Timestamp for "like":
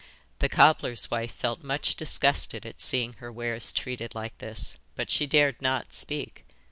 4.15-4.35